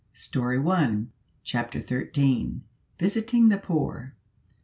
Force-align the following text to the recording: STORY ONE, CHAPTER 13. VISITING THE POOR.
STORY 0.15 0.57
ONE, 0.57 1.11
CHAPTER 1.43 1.79
13. 1.79 2.63
VISITING 2.97 3.49
THE 3.49 3.59
POOR. 3.59 4.15